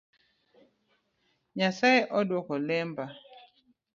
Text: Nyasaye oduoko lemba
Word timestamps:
Nyasaye 1.57 1.99
oduoko 2.17 2.53
lemba 2.67 3.05